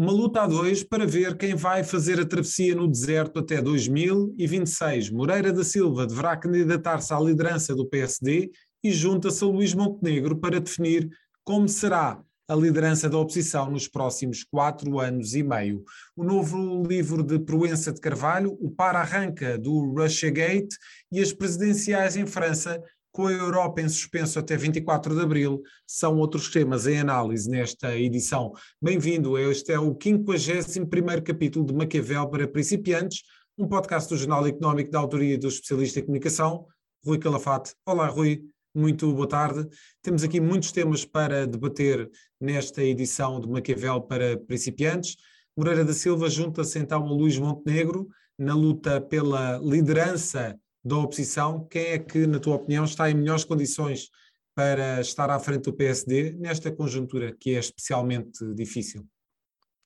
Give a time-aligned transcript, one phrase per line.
[0.00, 5.10] Uma luta a dois para ver quem vai fazer a travessia no deserto até 2026.
[5.10, 8.50] Moreira da Silva deverá candidatar-se à liderança do PSD
[8.82, 11.06] e junta-se a Luís Montenegro para definir
[11.44, 15.84] como será a liderança da oposição nos próximos quatro anos e meio.
[16.16, 20.78] O novo livro de Proença de Carvalho, O Para-Arranca do Russiagate
[21.12, 22.82] e as presidenciais em França
[23.12, 27.96] com a Europa em suspenso até 24 de abril, são outros temas em análise nesta
[27.96, 28.52] edição.
[28.80, 33.22] Bem-vindo, este é o 51 capítulo de Maquiavel para principiantes,
[33.58, 36.66] um podcast do Jornal Económico da autoria do especialista em comunicação,
[37.04, 37.74] Rui Calafate.
[37.84, 38.42] Olá, Rui,
[38.74, 39.68] muito boa tarde.
[40.02, 42.08] Temos aqui muitos temas para debater
[42.40, 45.16] nesta edição de Maquiavel para principiantes.
[45.56, 51.86] Moreira da Silva junta-se então a Luís Montenegro na luta pela liderança da oposição, quem
[51.86, 54.10] é que, na tua opinião, está em melhores condições
[54.54, 59.06] para estar à frente do PSD nesta conjuntura que é especialmente difícil?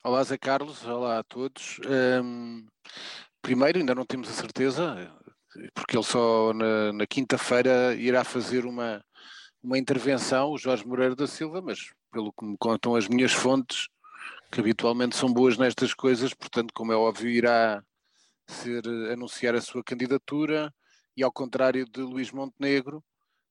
[0.05, 1.81] Olá, Zé Carlos, olá a todos.
[2.23, 2.67] Um,
[3.43, 5.13] primeiro, ainda não temos a certeza,
[5.75, 9.05] porque ele só na, na quinta-feira irá fazer uma,
[9.63, 13.89] uma intervenção, o Jorge Moreira da Silva, mas pelo que me contam as minhas fontes,
[14.53, 17.83] que habitualmente são boas nestas coisas, portanto, como é óbvio, irá
[18.47, 20.73] ser anunciar a sua candidatura
[21.17, 23.03] e ao contrário de Luís Montenegro,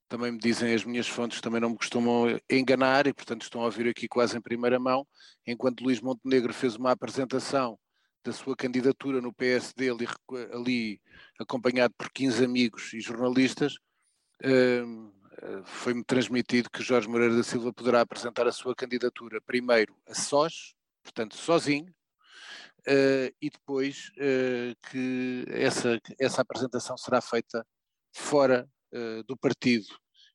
[0.07, 3.65] também me dizem as minhas fontes, também não me costumam enganar e, portanto, estão a
[3.65, 5.07] ouvir aqui quase em primeira mão,
[5.45, 7.79] enquanto Luís Montenegro fez uma apresentação
[8.23, 10.07] da sua candidatura no PSD, ali,
[10.53, 11.01] ali
[11.39, 13.75] acompanhado por 15 amigos e jornalistas,
[14.43, 15.11] hum,
[15.65, 20.73] foi-me transmitido que Jorge Moreira da Silva poderá apresentar a sua candidatura primeiro a sós,
[21.03, 21.93] portanto sozinho,
[22.87, 27.65] uh, e depois uh, que essa, essa apresentação será feita
[28.13, 29.87] fora uh, do partido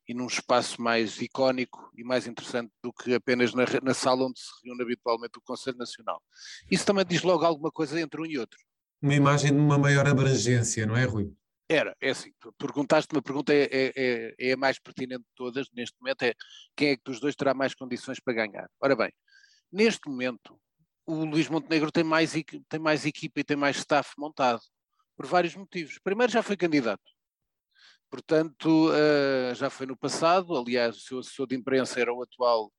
[0.08, 4.41] e num espaço mais icónico e mais interessante do que apenas na, na sala onde
[4.41, 6.22] se reúne habitualmente o Conselho Nacional.
[6.70, 8.59] Isso também diz logo alguma coisa entre um e outro.
[9.03, 11.32] Uma imagem de uma maior abrangência, não é, Rui?
[11.69, 15.69] Era, é assim, perguntaste uma pergunta é, é, é, é, a mais pertinente de todas
[15.75, 16.32] neste momento, é
[16.75, 18.66] quem é que dos dois terá mais condições para ganhar?
[18.80, 19.12] Ora bem,
[19.70, 20.59] neste momento
[21.08, 22.32] o Luís Montenegro tem mais,
[22.69, 24.60] tem mais equipa e tem mais staff montado,
[25.16, 25.98] por vários motivos.
[26.04, 27.02] Primeiro, já foi candidato.
[28.10, 32.70] Portanto, uh, já foi no passado, aliás, o seu assessor de imprensa era o atual,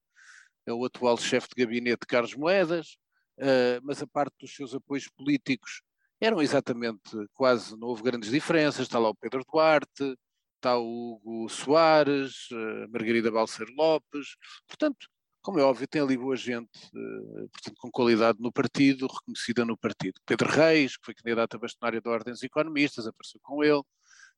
[0.65, 2.97] é o atual chefe de gabinete Carlos Moedas,
[3.39, 5.81] uh, mas a parte dos seus apoios políticos
[6.21, 10.15] eram exatamente quase, não houve grandes diferenças, está lá o Pedro Duarte,
[10.57, 14.35] está o Hugo Soares, a Margarida Balseiro Lopes,
[14.67, 15.07] portanto,
[15.49, 19.75] como é óbvio, tem ali boa gente, uh, portanto, com qualidade no partido, reconhecida no
[19.75, 20.21] partido.
[20.23, 23.81] Pedro Reis, que foi candidato a bastonário da Ordem dos Economistas, apareceu com ele,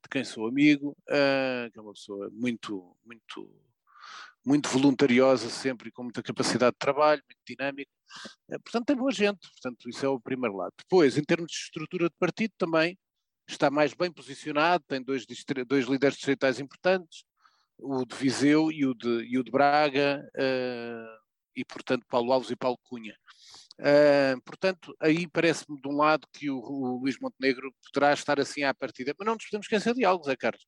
[0.01, 3.53] de quem sou amigo, uh, que é uma pessoa muito, muito,
[4.45, 7.91] muito voluntariosa sempre e com muita capacidade de trabalho, muito dinâmico.
[8.47, 10.71] Uh, portanto, tem boa gente, portanto, isso é o primeiro lado.
[10.77, 12.97] Depois, em termos de estrutura de partido, também
[13.49, 15.25] está mais bem posicionado, tem dois,
[15.67, 17.25] dois líderes distritais importantes,
[17.81, 21.21] o de Viseu e o de, e o de Braga, uh,
[21.55, 23.15] e portanto Paulo Alves e Paulo Cunha.
[23.79, 28.63] Uh, portanto, aí parece-me de um lado que o, o, Luís Montenegro poderá estar assim
[28.63, 30.63] à partida, mas não nos podemos esquecer de algo, Zé Carlos.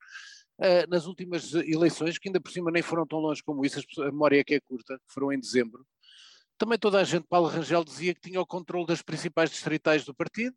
[0.59, 4.05] Uh, nas últimas eleições, que ainda por cima nem foram tão longe como isso, a
[4.05, 5.85] memória é que é curta, foram em dezembro,
[6.57, 10.13] também toda a gente, Paulo Rangel dizia que tinha o controle das principais distritais do
[10.13, 10.55] partido,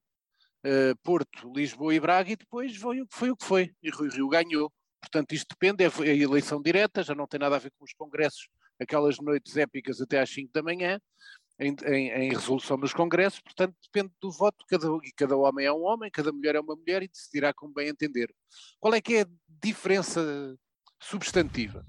[1.03, 4.71] Porto, Lisboa e Braga, e depois foi, foi o que foi, e Rui Rio ganhou.
[5.07, 7.93] Portanto, isto depende, é a eleição direta, já não tem nada a ver com os
[7.93, 8.49] congressos,
[8.81, 11.01] aquelas noites épicas até às 5 da manhã,
[11.61, 15.83] em, em, em, resolução dos congressos, portanto depende do voto, cada, cada homem é um
[15.85, 18.35] homem, cada mulher é uma mulher e decidirá como bem entender.
[18.81, 19.29] Qual é que é a
[19.63, 20.59] diferença
[21.01, 21.87] substantiva?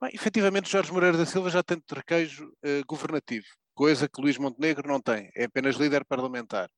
[0.00, 4.88] Bem, efetivamente Jorge Moreira da Silva já tem traquejo uh, governativo, coisa que Luís Montenegro
[4.88, 6.70] não tem, é apenas líder parlamentar.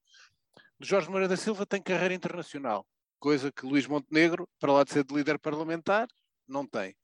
[0.80, 2.84] Jorge Moreira da Silva tem carreira internacional,
[3.18, 6.08] coisa que Luís Montenegro, para lá de ser de líder parlamentar,
[6.46, 6.94] não tem.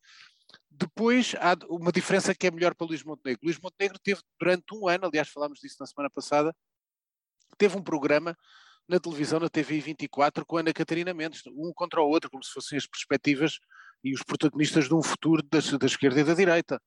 [0.70, 3.40] Depois há uma diferença que é melhor para Luís Montenegro.
[3.44, 6.54] Luís Montenegro teve durante um ano, aliás falámos disso na semana passada,
[7.56, 8.36] teve um programa
[8.88, 12.42] na televisão, na TV 24, com a Ana Catarina Mendes, um contra o outro, como
[12.42, 13.58] se fossem as perspectivas
[14.02, 16.80] e os protagonistas de um futuro da, da esquerda e da direita.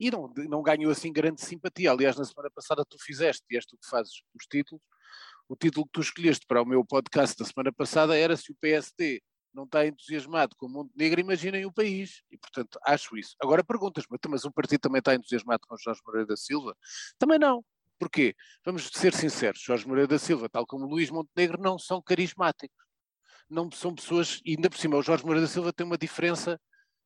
[0.00, 1.90] E não, não ganhou assim grande simpatia.
[1.90, 4.82] Aliás, na semana passada tu fizeste, e és tu que fazes os títulos,
[5.52, 8.54] o título que tu escolheste para o meu podcast da semana passada era se o
[8.54, 9.22] PSD
[9.52, 12.22] não está entusiasmado com o Montenegro, imaginem o país.
[12.30, 13.36] E, portanto, acho isso.
[13.38, 16.74] Agora perguntas-me, então, mas o partido também está entusiasmado com Jorge Moreira da Silva?
[17.18, 17.62] Também não.
[17.98, 18.34] Porquê?
[18.64, 22.86] Vamos ser sinceros, Jorge Moreira da Silva, tal como Luís Montenegro, não são carismáticos.
[23.46, 26.58] Não são pessoas, e ainda por cima, o Jorge Moreira da Silva tem uma diferença,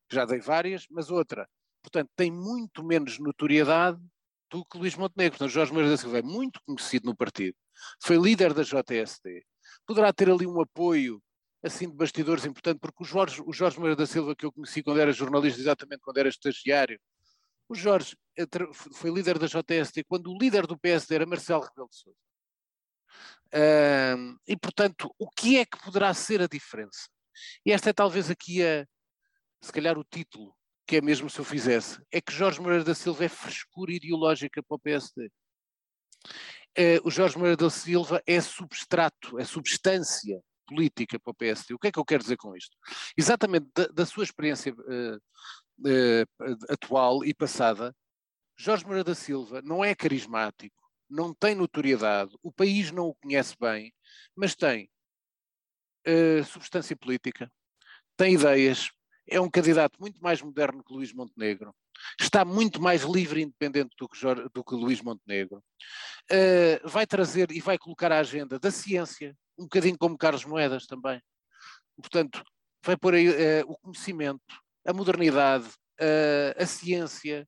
[0.08, 1.48] já dei várias, mas outra.
[1.82, 4.00] Portanto, tem muito menos notoriedade
[4.48, 5.36] do que Luís Montenegro.
[5.36, 7.56] Portanto, Jorge Moreira da Silva é muito conhecido no partido,
[8.02, 9.44] foi líder da JSD,
[9.86, 11.22] poderá ter ali um apoio
[11.62, 14.82] assim de bastidores importante, porque o Jorge, o Jorge Moreira da Silva, que eu conheci
[14.82, 17.00] quando era jornalista, exatamente quando era estagiário,
[17.68, 18.16] o Jorge
[18.92, 22.18] foi líder da JST quando o líder do PSD era Marcelo Rebelo de Sousa.
[24.46, 27.08] E, portanto, o que é que poderá ser a diferença?
[27.64, 28.86] E esta é talvez aqui a,
[29.60, 30.54] se calhar o título,
[30.86, 34.62] que é mesmo se eu fizesse, é que Jorge Moreira da Silva é frescura ideológica
[34.62, 35.30] para o PSD.
[36.76, 41.72] Eh, o Jorge Moreira da Silva é substrato, é substância política para o PSD.
[41.72, 42.76] O que é que eu quero dizer com isto?
[43.16, 47.96] Exatamente da, da sua experiência uh, uh, atual e passada,
[48.58, 50.76] Jorge Moreira da Silva não é carismático,
[51.08, 53.94] não tem notoriedade, o país não o conhece bem,
[54.34, 54.90] mas tem
[56.06, 57.50] uh, substância política,
[58.18, 58.90] tem ideias,
[59.26, 61.74] é um candidato muito mais moderno que Luís Montenegro,
[62.20, 67.06] está muito mais livre e independente do que, Jorge, do que Luís Montenegro, uh, vai
[67.06, 71.20] trazer e vai colocar a agenda da ciência, um bocadinho como Carlos Moedas também.
[71.96, 72.42] Portanto,
[72.84, 74.42] vai pôr aí uh, o conhecimento,
[74.86, 75.66] a modernidade,
[76.00, 77.46] uh, a ciência,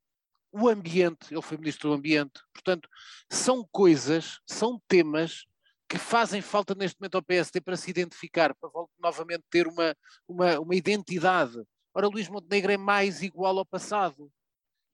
[0.51, 2.41] o ambiente, ele foi ministro do ambiente.
[2.53, 2.89] Portanto,
[3.31, 5.45] são coisas, são temas
[5.89, 9.95] que fazem falta neste momento ao PSD para se identificar, para novamente ter uma,
[10.27, 11.63] uma, uma identidade.
[11.95, 14.31] Ora, Luís Montenegro é mais igual ao passado.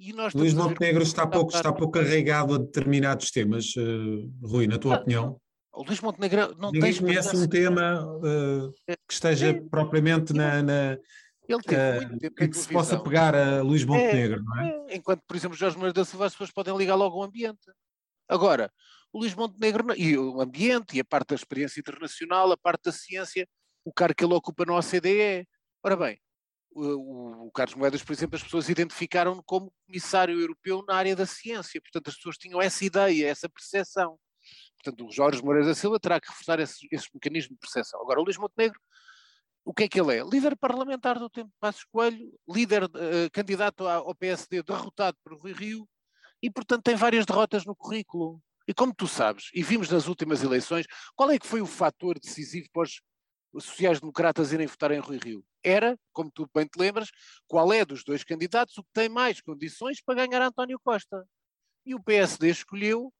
[0.05, 4.79] E nós Luís Montenegro está pouco, está pouco carregado a determinados temas, uh, Rui, na
[4.79, 5.41] tua ah, opinião?
[5.73, 8.71] O Luís Montenegro não Ninguém conhece um tema uh,
[9.09, 10.99] que esteja é, propriamente na, na
[11.49, 14.61] ele teve uh, muito tempo que se possa pegar a Luís é, Montenegro, é, não
[14.61, 14.69] é?
[14.89, 14.97] é?
[14.97, 17.73] Enquanto, por exemplo, Jorge Moreira da Silva, as pessoas podem ligar logo ao ambiente.
[18.29, 18.71] Agora,
[19.11, 22.93] o Luís Montenegro e o ambiente e a parte da experiência internacional, a parte da
[22.93, 23.49] ciência,
[23.83, 25.49] o cargo que ele ocupa na OCDE.
[25.83, 26.19] Ora bem,
[26.75, 31.27] o, o Carlos Moedas, por exemplo, as pessoas identificaram-no como comissário europeu na área da
[31.27, 34.19] ciência, portanto as pessoas tinham essa ideia, essa percepção.
[34.77, 38.01] Portanto, o Jorge Moreira da Silva terá que reforçar esse, esse mecanismo de percepção.
[38.01, 38.79] Agora, o Luís Montenegro,
[39.65, 40.23] o que é que ele é?
[40.23, 42.91] Líder parlamentar do tempo de Passos Coelho, líder, uh,
[43.33, 45.89] candidato ao PSD derrotado por Rui Rio,
[46.43, 48.43] e portanto tem várias derrotas no currículo.
[48.69, 52.19] E como tu sabes, e vimos nas últimas eleições, qual é que foi o fator
[52.19, 53.01] decisivo para os
[53.61, 55.45] sociais-democratas irem votar em Rui Rio?
[55.63, 57.11] Era, como tu bem te lembras,
[57.47, 61.27] qual é dos dois candidatos o que tem mais condições para ganhar António Costa?
[61.87, 63.13] E o PSD escolheu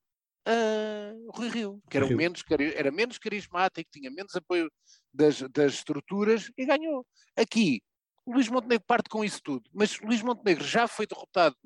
[0.49, 2.17] uh, Rui Rio, que era, Rio.
[2.17, 2.43] Menos,
[2.75, 4.71] era menos carismático, tinha menos apoio
[5.13, 7.07] das, das estruturas e ganhou.
[7.37, 7.83] Aqui,
[8.27, 11.57] Luís Montenegro parte com isso tudo, mas Luís Montenegro já foi derrotado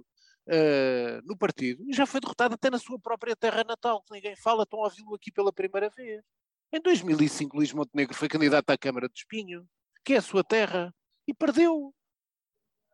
[0.48, 4.36] uh, no partido e já foi derrotado até na sua própria terra natal, que ninguém
[4.36, 6.22] fala, estão a ouvi-lo aqui pela primeira vez.
[6.70, 9.66] Em 2005, Luís Montenegro foi candidato à Câmara de Espinho,
[10.04, 10.94] que é a sua terra,
[11.26, 11.94] e perdeu.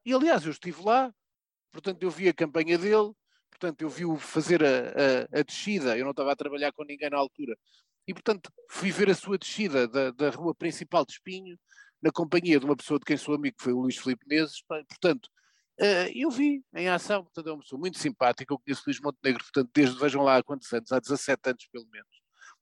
[0.07, 1.13] E aliás, eu estive lá,
[1.73, 3.13] portanto, eu vi a campanha dele,
[3.51, 7.11] portanto, eu vi-o fazer a, a, a, descida, eu não estava a trabalhar com ninguém
[7.11, 7.59] na altura,
[8.07, 11.59] e portanto, fui ver a sua descida da, da rua principal de Espinho,
[12.01, 14.63] na companhia de uma pessoa de quem sou amigo, que foi o Luís Filipe Neses,
[14.63, 15.27] portanto,
[15.81, 19.01] uh, eu vi em ação, portanto, é uma pessoa muito simpática, eu conheço o Luís
[19.01, 22.14] Montenegro, portanto, desde, vejam lá há quantos anos, há 17 anos pelo menos.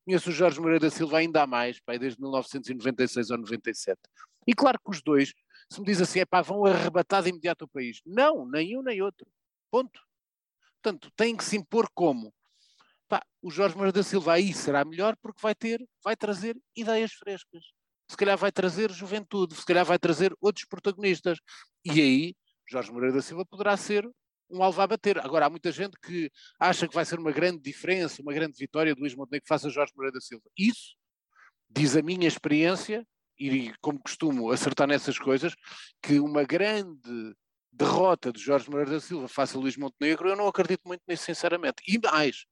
[0.04, 4.00] Conheço o Jorge Moreira da Silva ainda há mais, pai, desde 1996 ou 97.
[4.46, 5.32] E claro que os dois,
[5.70, 8.00] se me diz assim, é pá, vão arrebatar de imediato o país.
[8.04, 9.26] Não, nem um nem outro.
[9.70, 10.00] Ponto.
[10.82, 12.34] Portanto, tem que se impor como?
[13.08, 17.12] Pá, o Jorge Moura da Silva aí será melhor porque vai ter, vai trazer ideias
[17.12, 17.64] frescas.
[18.10, 21.38] Se calhar vai trazer juventude, se calhar vai trazer outros protagonistas.
[21.84, 22.34] E aí,
[22.68, 24.10] Jorge Moreira da Silva poderá ser
[24.52, 25.18] um alvo a bater.
[25.18, 26.30] Agora, há muita gente que
[26.60, 29.70] acha que vai ser uma grande diferença, uma grande vitória de Luís Montenegro que faça
[29.70, 30.44] Jorge Moreira da Silva.
[30.56, 30.94] Isso,
[31.68, 33.06] diz a minha experiência,
[33.38, 35.54] e como costumo acertar nessas coisas,
[36.02, 37.34] que uma grande
[37.72, 41.24] derrota de Jorge Moreira da Silva face a Luís Montenegro, eu não acredito muito nisso,
[41.24, 41.82] sinceramente.
[41.88, 42.44] E mais,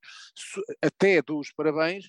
[0.82, 2.08] até dou os parabéns,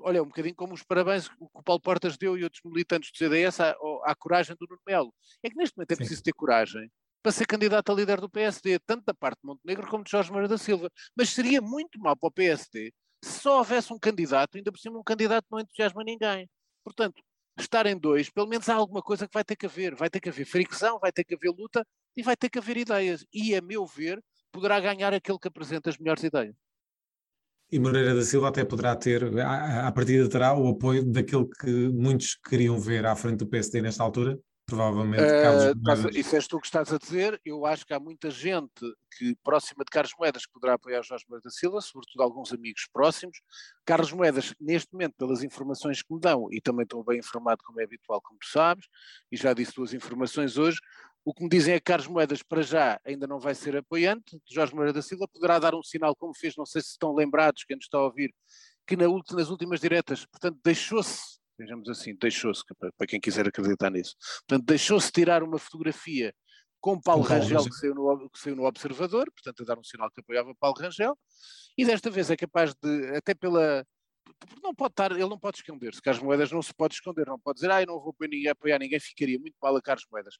[0.00, 3.16] olha, um bocadinho como os parabéns que o Paulo Portas deu e outros militantes do
[3.16, 5.14] CDS à, à coragem do Nuno Melo.
[5.42, 5.98] É que neste momento é Sim.
[5.98, 6.90] preciso ter coragem
[7.22, 10.30] para ser candidato a líder do PSD, tanto da parte de Montenegro como de Jorge
[10.30, 10.90] Moreira da Silva.
[11.16, 12.92] Mas seria muito mal para o PSD
[13.24, 16.48] se só houvesse um candidato, ainda por cima um candidato não entusiasma ninguém.
[16.84, 17.20] Portanto,
[17.58, 19.94] estar em dois, pelo menos há alguma coisa que vai ter que haver.
[19.94, 21.84] Vai ter que haver fricção, vai ter que haver luta
[22.16, 23.26] e vai ter que haver ideias.
[23.32, 24.22] E, a meu ver,
[24.52, 26.54] poderá ganhar aquele que apresenta as melhores ideias.
[27.70, 32.34] E Moreira da Silva até poderá ter, à partida terá o apoio daquele que muitos
[32.34, 34.38] queriam ver à frente do PSD nesta altura?
[34.68, 36.16] Provavelmente uh, Carlos Moedas.
[36.16, 37.40] Isso és tu que estás a dizer.
[37.44, 38.80] Eu acho que há muita gente
[39.16, 42.86] que próxima de Carlos Moedas que poderá apoiar Jorge Moedas da Silva, sobretudo alguns amigos
[42.92, 43.38] próximos.
[43.84, 47.80] Carlos Moedas, neste momento, pelas informações que me dão, e também estou bem informado como
[47.80, 48.86] é habitual, como tu sabes,
[49.32, 50.78] e já disse duas informações hoje,
[51.28, 54.40] O que me dizem é que Carlos Moedas, para já, ainda não vai ser apoiante
[54.46, 57.14] de Jorge Moreira da Silva, poderá dar um sinal, como fez, não sei se estão
[57.14, 58.34] lembrados, quem nos está a ouvir,
[58.86, 62.62] que na, nas últimas diretas, portanto, deixou-se, vejamos assim, deixou-se,
[62.96, 64.14] para quem quiser acreditar nisso,
[64.46, 66.32] portanto, deixou-se tirar uma fotografia
[66.80, 69.84] com Paulo com Rangel, que saiu, no, que saiu no Observador, portanto, a dar um
[69.84, 71.18] sinal que apoiava Paulo Rangel,
[71.76, 73.84] e desta vez é capaz de, até pela.
[74.62, 76.02] Não pode estar, ele não pode esconder-se.
[76.02, 78.50] Carlos Moedas não se pode esconder, não pode dizer, ah, eu não vou apoiar ninguém,
[78.50, 80.34] apoiar ninguém, ficaria muito mal a Carlos Moedas.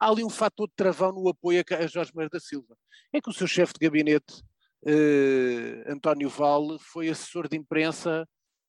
[0.00, 2.74] Há ali um fator de travão no apoio a Jorge Moedas da Silva.
[3.12, 4.42] É que o seu chefe de gabinete,
[4.86, 8.26] eh, António Val, foi assessor de imprensa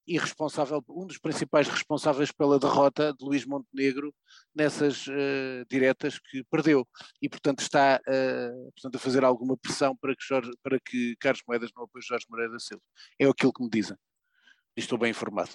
[0.08, 4.14] e responsável, um dos principais responsáveis pela derrota de Luís Montenegro
[4.54, 6.88] nessas uh, diretas que perdeu.
[7.22, 11.42] E, portanto, está uh, portanto, a fazer alguma pressão para que, Jorge, para que Carlos
[11.48, 12.84] Moedas não apoie Jorge Moreira da Silva.
[13.20, 13.98] É aquilo que me dizem.
[14.78, 15.52] estou bem informado.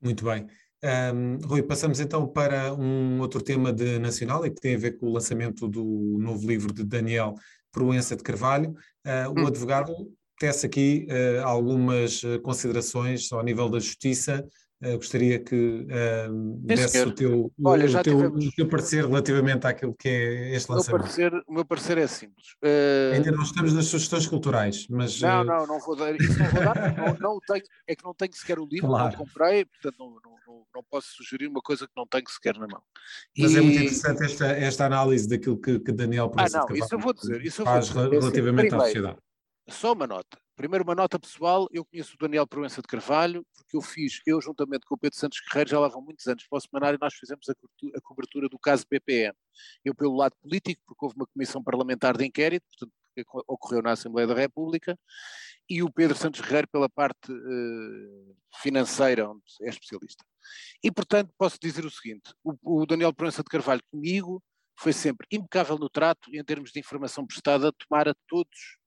[0.00, 0.48] Muito bem.
[0.84, 4.98] Um, Rui, passamos então para um outro tema de nacional e que tem a ver
[4.98, 5.84] com o lançamento do
[6.18, 7.34] novo livro de Daniel
[7.70, 8.70] Proença de Carvalho.
[9.06, 9.46] Uh, o hum.
[9.46, 9.94] advogado
[10.38, 14.44] tece aqui uh, algumas eh, considerações ao nível da justiça.
[14.84, 18.46] Uh, gostaria que uh, desse o teu, Olha, o, teu, tivemos...
[18.46, 20.88] o teu parecer relativamente àquilo que é este lançamento.
[20.88, 22.46] O meu parecer, o meu parecer é simples.
[23.14, 25.20] Ainda não estamos nas sugestões culturais, mas...
[25.20, 26.12] Não, não, não vou dar.
[26.16, 29.16] Isso não vou dar, não, não tenho, é que não tenho sequer o livro, claro.
[29.16, 32.66] não comprei, portanto não, não, não, posso sugerir uma coisa que não tenho sequer na
[32.66, 32.82] mão.
[33.38, 33.58] Mas e...
[33.58, 37.12] é muito interessante esta, esta análise daquilo que, que Daniel Ah, não, isso eu vou
[37.12, 37.40] dizer.
[37.46, 38.18] Isso faz vou dizer.
[38.18, 39.18] relativamente Primeiro, à sociedade.
[39.68, 40.38] Só uma nota.
[40.56, 41.68] Primeiro, uma nota pessoal.
[41.72, 45.18] Eu conheço o Daniel Proença de Carvalho, porque eu fiz, eu juntamente com o Pedro
[45.18, 48.00] Santos Guerreiro, já lá vão muitos anos, para o semanário, nós fizemos a cobertura, a
[48.00, 49.34] cobertura do caso BPM.
[49.84, 53.92] Eu, pelo lado político, porque houve uma comissão parlamentar de inquérito, portanto, que ocorreu na
[53.92, 54.98] Assembleia da República,
[55.68, 60.24] e o Pedro Santos Guerreiro pela parte uh, financeira, onde é especialista.
[60.82, 64.42] E, portanto, posso dizer o seguinte: o, o Daniel Proença de Carvalho comigo
[64.78, 68.81] foi sempre impecável no trato e em termos de informação prestada, tomar a todos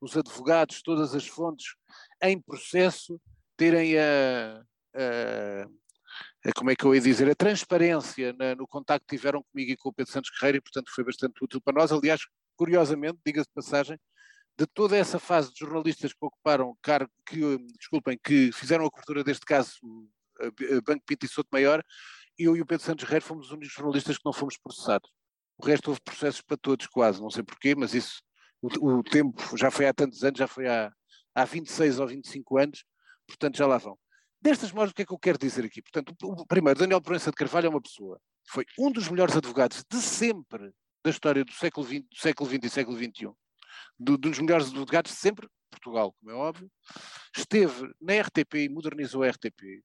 [0.00, 1.74] os advogados, todas as fontes
[2.22, 3.20] em processo,
[3.56, 4.62] terem a,
[4.94, 5.68] a,
[6.48, 9.72] a como é que eu ia dizer, a transparência na, no contacto que tiveram comigo
[9.72, 11.92] e com o Pedro Santos Guerreiro e, portanto, foi bastante útil para nós.
[11.92, 12.22] Aliás,
[12.56, 13.98] curiosamente, diga-se de passagem,
[14.58, 19.24] de toda essa fase de jornalistas que ocuparam cargo, que, desculpem, que fizeram a cobertura
[19.24, 19.78] deste caso,
[20.86, 21.82] Banco Pinto e Souto Maior,
[22.38, 25.10] eu e o Pedro Santos Guerreiro fomos os únicos jornalistas que não fomos processados.
[25.58, 28.22] O resto houve processos para todos, quase, não sei porquê, mas isso
[28.62, 30.92] o, o, tempo já foi há tantos anos, já foi há,
[31.34, 32.84] há 26 ou 25 anos,
[33.26, 33.98] portanto já lá vão.
[34.40, 35.82] Destas mostras, o que é que eu quero dizer aqui?
[35.82, 39.84] Portanto, o, primeiro, Daniel Proença de Carvalho é uma pessoa, foi um dos melhores advogados
[39.88, 40.72] de sempre
[41.04, 43.30] da história do século XX, do século XX e século XXI,
[43.98, 46.70] do, dos melhores advogados de sempre, Portugal, como é óbvio,
[47.36, 49.82] esteve na RTP e modernizou a RTP, uh,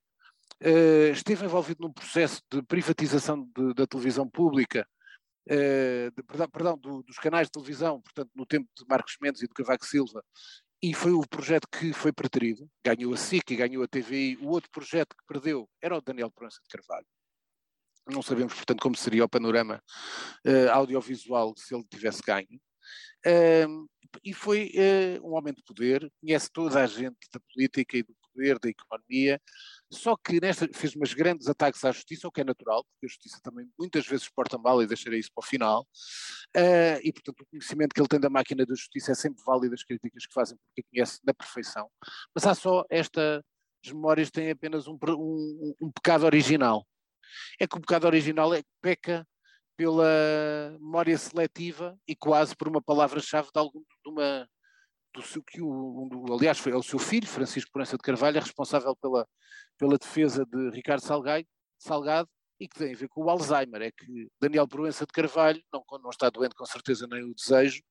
[0.61, 4.87] eh, esteve envolvido num processo de privatização de, da televisão pública
[5.47, 9.47] de, perdão, perdão do, dos canais de televisão, portanto, no tempo de Marcos Mendes e
[9.47, 10.23] do Cavaco Silva,
[10.81, 14.49] e foi o projeto que foi preterido, ganhou a SIC e ganhou a TVI, o
[14.49, 17.07] outro projeto que perdeu era o Daniel Proença de Carvalho.
[18.07, 19.81] Não sabemos, portanto, como seria o panorama
[20.45, 22.61] uh, audiovisual se ele tivesse ganho.
[23.25, 23.89] Uh,
[24.23, 28.15] e foi uh, um homem de poder, conhece toda a gente da política e do
[28.35, 29.41] poder, da economia,
[29.91, 33.09] só que nesta fez umas grandes ataques à justiça, o que é natural, porque a
[33.09, 37.41] justiça também muitas vezes porta mal e deixarei isso para o final, uh, e portanto
[37.41, 40.33] o conhecimento que ele tem da máquina da justiça é sempre válido as críticas que
[40.33, 41.89] fazem, porque conhece na perfeição.
[42.33, 43.43] Mas há só esta,
[43.85, 46.85] as memórias têm apenas um, um, um pecado original.
[47.59, 49.27] É que o pecado original é que peca
[49.77, 54.47] pela memória seletiva e quase por uma palavra-chave de, algum, de uma
[55.15, 58.37] do seu, que o, um, aliás foi é o seu filho, Francisco Proença de Carvalho,
[58.37, 59.27] é responsável pela,
[59.77, 61.01] pela defesa de Ricardo
[61.79, 62.29] Salgado,
[62.59, 65.83] e que tem a ver com o Alzheimer, é que Daniel Proença de Carvalho, não,
[66.01, 67.81] não está doente com certeza nem o desejo,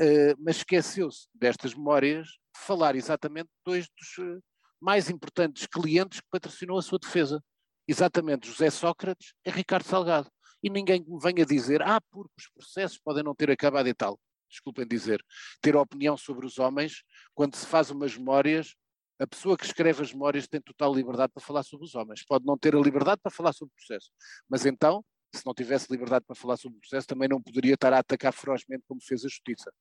[0.00, 4.42] uh, mas esqueceu-se destas memórias de falar exatamente dois dos uh,
[4.80, 7.42] mais importantes clientes que patrocinou a sua defesa,
[7.88, 10.30] exatamente José Sócrates e Ricardo Salgado.
[10.62, 14.18] E ninguém me venha dizer, ah, porque os processos podem não ter acabado e tal
[14.56, 15.24] desculpem dizer,
[15.60, 17.02] ter opinião sobre os homens,
[17.34, 18.74] quando se faz umas memórias,
[19.18, 22.24] a pessoa que escreve as memórias tem total liberdade para falar sobre os homens.
[22.24, 24.10] Pode não ter a liberdade para falar sobre o processo.
[24.48, 25.02] Mas então,
[25.34, 28.32] se não tivesse liberdade para falar sobre o processo, também não poderia estar a atacar
[28.32, 29.72] ferozmente como fez a justiça.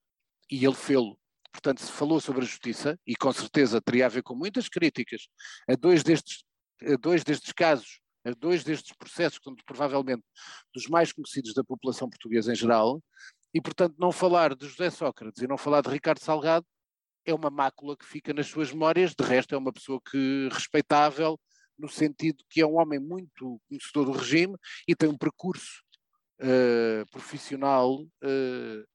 [0.49, 1.19] E ele fê-lo.
[1.51, 5.27] Portanto, se falou sobre a justiça, e com certeza teria a ver com muitas críticas
[5.69, 6.43] a dois destes,
[6.81, 10.23] a dois destes casos, a dois destes processos, que são provavelmente
[10.73, 13.01] dos mais conhecidos da população portuguesa em geral,
[13.55, 16.65] e, portanto, não falar de José Sócrates e não falar de Ricardo Salgado
[17.25, 19.15] é uma mácula que fica nas suas memórias.
[19.15, 21.39] De resto, é uma pessoa que respeitável,
[21.79, 25.81] no sentido que é um homem muito conhecedor do regime e tem um percurso
[26.41, 28.85] uh, profissional uh,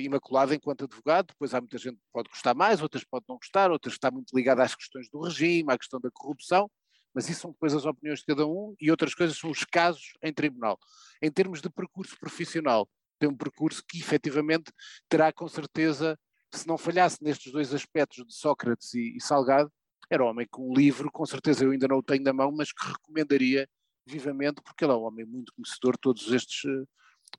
[0.00, 1.26] imaculada enquanto advogado.
[1.26, 4.34] Depois há muita gente que pode gostar mais, outras pode não gostar, outras está muito
[4.34, 6.70] ligada às questões do regime, à questão da corrupção,
[7.14, 10.14] mas isso são depois as opiniões de cada um e outras coisas são os casos
[10.22, 10.78] em tribunal.
[11.20, 14.72] Em termos de percurso profissional, tem um percurso que efetivamente
[15.08, 16.18] terá com certeza,
[16.52, 19.70] se não falhasse nestes dois aspectos de Sócrates e, e Salgado,
[20.10, 22.72] era homem com um livro, com certeza eu ainda não o tenho na mão, mas
[22.72, 23.68] que recomendaria
[24.06, 26.84] vivamente, porque ele é um homem muito conhecedor de todos estes eh,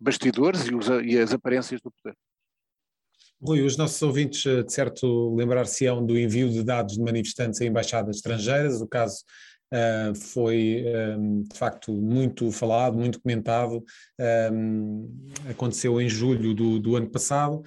[0.01, 2.15] bastidores e, os, e as aparências do poder.
[3.41, 7.65] Rui, os nossos ouvintes, eh, de certo, lembrar-se-ão do envio de dados de manifestantes a
[7.65, 8.81] embaixadas estrangeiras.
[8.81, 9.23] O caso
[9.73, 10.83] uh, foi,
[11.17, 13.83] um, de facto, muito falado, muito comentado.
[14.51, 17.63] Um, aconteceu em julho do, do ano passado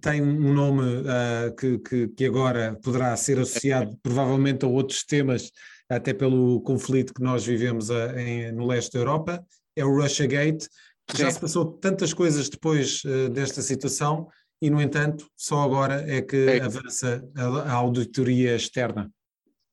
[0.00, 5.50] tem um nome uh, que, que, que, agora poderá ser associado provavelmente a outros temas,
[5.88, 9.44] até pelo conflito que nós vivemos a, ah, em, no leste da Europa,
[9.76, 10.68] é o Russiagate.
[11.14, 14.28] Já se passou tantas coisas depois uh, desta situação
[14.60, 16.62] e, no entanto, só agora é que é.
[16.62, 19.10] avança a, a, auditoria externa.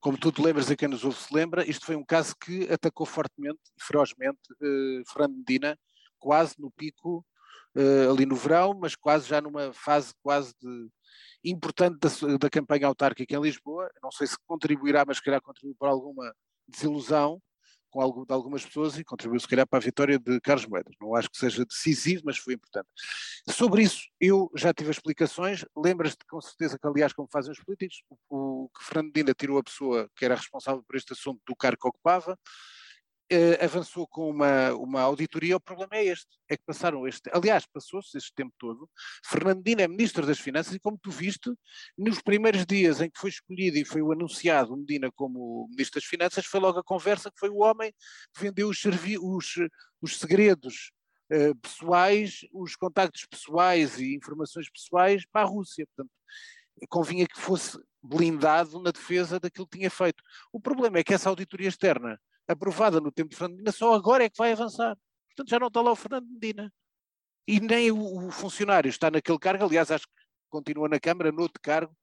[0.02, 2.64] Como tu te lembras e quem nos ouve se lembra, isto foi um caso que
[2.74, 5.80] atacou fortemente e ferozmente uh, Fernando Medina,
[6.20, 7.24] quase no pico
[7.76, 10.90] uh, ali no verão, mas quase já numa fase quase de
[11.44, 13.90] importante da, da campanha autárquica em Lisboa.
[14.02, 16.34] Não sei se contribuirá, mas se calhar contribuir para alguma
[16.68, 17.40] desilusão
[17.92, 20.96] com algo, de algumas pessoas e contribuiu se calhar para a vitória de Carlos Moedas.
[21.00, 22.88] Não acho que seja decisivo, mas foi importante.
[23.50, 25.66] Sobre isso, eu já tive explicações.
[25.76, 29.60] Lembras-te com certeza que, aliás, como fazem os políticos, o, o que Fernando Dina tirou
[29.60, 32.38] a pessoa que era responsável por este assunto do cargo que ocupava,
[33.32, 37.66] uh, avançou com uma, uma auditoria, o problema é este, é que passaram este, aliás,
[37.66, 38.90] passou-se este tempo todo,
[39.26, 41.50] Fernandino é Ministro das Finanças e como tu viste,
[41.98, 46.46] nos primeiros dias em que foi escolhido e foi anunciado Medina como Ministro das Finanças,
[46.46, 47.92] foi logo a conversa que foi o homem
[48.34, 49.56] que vendeu os, os,
[50.02, 50.92] os segredos
[51.32, 56.12] uh, pessoais, os contactos pessoais e informações pessoais para a Rússia, portanto,
[56.90, 60.24] convinha que fosse blindado na defesa daquilo que tinha feito.
[60.52, 62.20] O problema é que essa auditoria externa
[62.52, 64.98] aprovada no tempo de Fernando Medina, só agora é que vai avançar.
[65.30, 66.72] Portanto, já não está lá o Fernando Medina.
[67.48, 70.14] E nem o, o funcionário está naquele cargo, aliás, acho que
[70.50, 71.96] continua na Câmara, noutro cargo,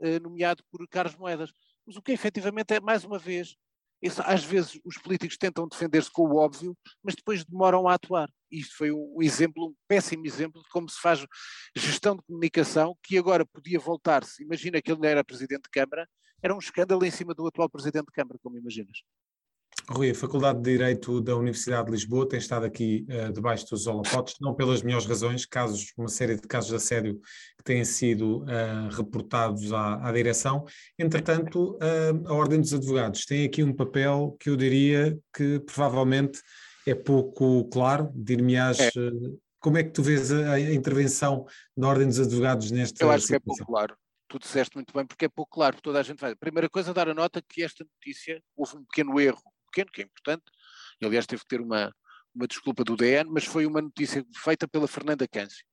[0.00, 1.52] eh, nomeado por Carlos Moedas.
[1.86, 3.56] Mas o que efetivamente é, mais uma vez,
[4.00, 8.30] isso, às vezes os políticos tentam defender-se com o óbvio, mas depois demoram a atuar.
[8.50, 11.26] Isto foi um exemplo, um péssimo exemplo de como se faz
[11.76, 14.42] gestão de comunicação, que agora podia voltar-se.
[14.42, 16.08] Imagina que ele não era presidente de Câmara,
[16.42, 18.98] era um escândalo em cima do atual presidente de Câmara, como imaginas.
[19.88, 23.86] Rui, a Faculdade de Direito da Universidade de Lisboa tem estado aqui uh, debaixo dos
[23.86, 27.20] holofotes, não pelas melhores razões, casos, uma série de casos de assédio
[27.58, 30.64] que têm sido uh, reportados à, à, direção.
[30.98, 36.40] Entretanto, uh, a Ordem dos Advogados tem aqui um papel que eu diria que provavelmente
[36.86, 38.90] é pouco claro, dir-me-ás é.
[39.60, 41.44] como é que tu vês a, a, intervenção
[41.76, 43.38] da Ordem dos Advogados nesta Eu acho situação?
[43.38, 46.18] que é pouco claro tu disseste muito bem, porque é pouco claro, toda a gente
[46.18, 46.34] vai.
[46.34, 50.04] Primeira coisa, dar a nota que esta notícia houve um pequeno erro pequeno, que é
[50.04, 50.44] importante,
[51.00, 51.92] e aliás teve que ter uma,
[52.34, 55.64] uma desculpa do DN, mas foi uma notícia feita pela Fernanda Câncio.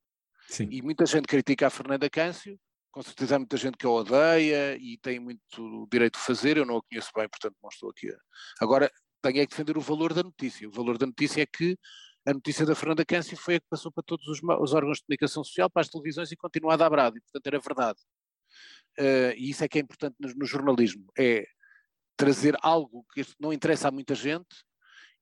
[0.48, 0.68] Sim.
[0.72, 2.60] E muita gente critica a Fernanda Câncio,
[2.92, 6.66] com certeza há muita gente que a odeia e tem muito direito de fazer, eu
[6.66, 8.10] não a conheço bem, portanto não estou aqui.
[8.60, 10.68] Agora, tenho é que defender o valor da notícia.
[10.68, 11.78] O valor da notícia é que
[12.26, 15.04] a notícia da Fernanda Câncio foi a que passou para todos os, os, órgãos de
[15.04, 18.00] comunicação social, para as televisões e continua a dar brado, e portanto era verdade.
[19.00, 21.46] Uh, e isso é que é importante no, no jornalismo, é
[22.18, 24.64] trazer algo que não interessa a muita gente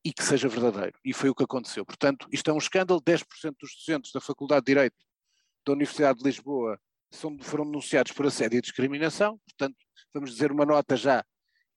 [0.04, 0.98] e que seja verdadeiro.
[1.04, 1.86] E foi o que aconteceu.
[1.86, 3.02] Portanto, isto é um escândalo.
[3.02, 3.26] 10%
[3.60, 4.98] dos docentes da Faculdade de Direito
[5.66, 6.80] da Universidade de Lisboa
[7.12, 9.40] são, foram denunciados por assédio e discriminação.
[9.48, 9.78] Portanto,
[10.14, 11.24] vamos dizer uma nota já.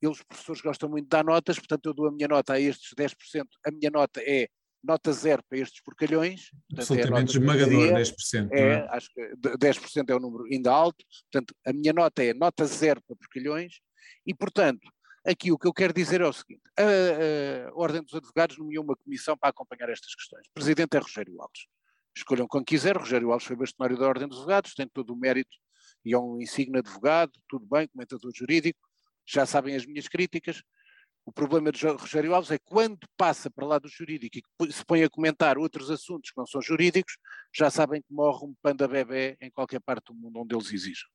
[0.01, 2.92] Eles, professores, gostam muito de dar notas, portanto, eu dou a minha nota a estes
[2.94, 3.44] 10%.
[3.66, 4.48] A minha nota é
[4.83, 6.51] nota zero para estes porcalhões.
[6.68, 8.48] Portanto, é Absolutamente é esmagador, 10%.
[8.53, 9.20] É, é, acho que
[9.59, 11.05] 10% é um número ainda alto.
[11.31, 13.75] Portanto, a minha nota é nota zero para porcalhões.
[14.27, 14.81] E, portanto,
[15.25, 18.85] Aqui o que eu quero dizer é o seguinte: a, a Ordem dos Advogados nomeou
[18.85, 20.47] uma comissão para acompanhar estas questões.
[20.49, 21.67] O presidente é Rogério Alves.
[22.17, 25.57] Escolham quando quiser, Rogério Alves foi bastonário da Ordem dos Advogados, tem todo o mérito
[26.05, 28.81] e é um insigne advogado, tudo bem, comentador jurídico,
[29.27, 30.63] já sabem as minhas críticas.
[31.25, 35.05] O problema de Rogério Alves é quando passa para lá do jurídico e se põe
[35.05, 37.17] a comentar outros assuntos que não são jurídicos,
[37.55, 41.09] já sabem que morre um panda bebê em qualquer parte do mundo onde eles exijam,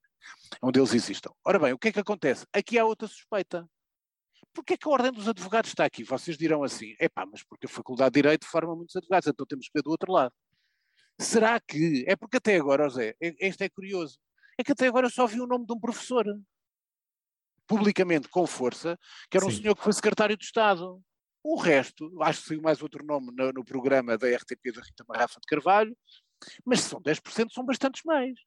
[0.61, 1.29] onde eles existam.
[1.43, 2.45] Ora bem, o que é que acontece?
[2.53, 3.67] Aqui há outra suspeita.
[4.57, 6.03] Porquê é que a Ordem dos Advogados está aqui?
[6.03, 9.67] Vocês dirão assim, epá, mas porque a Faculdade de Direito forma muitos advogados, então temos
[9.67, 10.33] que ver do outro lado.
[11.19, 14.17] Será que, é porque até agora, José, este é curioso,
[14.57, 16.25] é que até agora eu só vi o nome de um professor,
[17.67, 18.97] publicamente, com força,
[19.29, 19.61] que era um Sim.
[19.61, 20.99] senhor que foi secretário de Estado.
[21.43, 25.05] O resto, acho que saiu mais outro nome no, no programa da RTP da Rita
[25.07, 25.95] Marrafa de Carvalho,
[26.65, 28.39] mas se são 10%, são bastantes mais.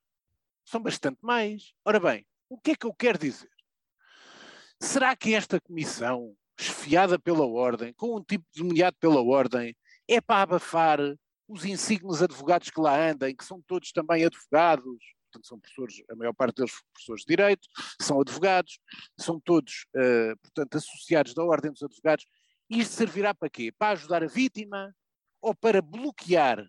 [0.65, 1.73] São bastante mais.
[1.85, 3.49] Ora bem, o que é que eu quero dizer?
[4.83, 9.77] Será que esta comissão, esfiada pela ordem, com um tipo nomeado pela ordem,
[10.09, 10.99] é para abafar
[11.47, 14.85] os insignes advogados que lá andam, que são todos também advogados,
[15.31, 17.69] portanto são professores, a maior parte deles professores de Direito,
[18.01, 18.79] são advogados,
[19.19, 22.25] são todos, uh, portanto, associados da Ordem dos Advogados.
[22.69, 23.73] Isto servirá para quê?
[23.77, 24.95] Para ajudar a vítima
[25.43, 26.67] ou para bloquear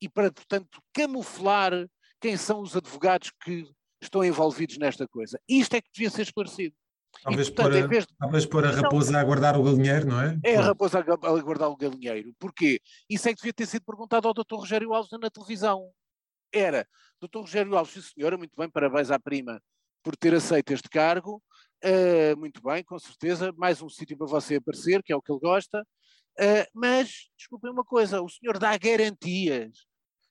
[0.00, 1.72] e para, portanto, camuflar
[2.20, 3.68] quem são os advogados que
[4.00, 5.40] estão envolvidos nesta coisa?
[5.48, 6.74] Isto é que devia ser esclarecido.
[7.22, 8.06] Talvez, e, portanto, pôr, a, de...
[8.18, 10.38] talvez pôr a raposa a guardar o galinheiro, não é?
[10.44, 11.02] É a raposa a
[11.40, 12.32] guardar o galinheiro.
[12.38, 12.80] Porquê?
[13.08, 14.54] Isso é que devia ter sido perguntado ao Dr.
[14.54, 15.90] Rogério Alves na televisão.
[16.52, 16.86] Era,
[17.20, 17.40] Dr.
[17.40, 19.60] Rogério Alves, sim senhora, muito bem, parabéns à prima
[20.02, 21.42] por ter aceito este cargo.
[21.84, 25.32] Uh, muito bem, com certeza, mais um sítio para você aparecer, que é o que
[25.32, 25.86] ele gosta.
[26.38, 29.84] Uh, mas, desculpem uma coisa, o senhor dá garantias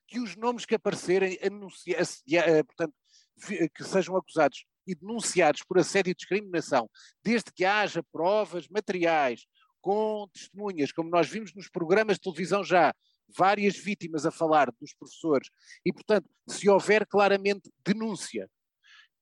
[0.08, 2.94] que os nomes que aparecerem, anuncia, uh, portanto,
[3.74, 6.88] que sejam acusados e denunciados por assédio e discriminação,
[7.22, 9.46] desde que haja provas materiais
[9.80, 12.94] com testemunhas, como nós vimos nos programas de televisão já,
[13.28, 15.48] várias vítimas a falar dos professores,
[15.84, 18.48] e, portanto, se houver claramente denúncia,